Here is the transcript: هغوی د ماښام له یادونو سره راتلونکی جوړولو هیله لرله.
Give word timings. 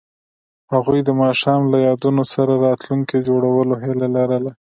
هغوی 0.73 0.99
د 1.03 1.09
ماښام 1.21 1.61
له 1.71 1.77
یادونو 1.87 2.23
سره 2.33 2.53
راتلونکی 2.67 3.17
جوړولو 3.27 3.73
هیله 3.83 4.07
لرله. 4.15 4.51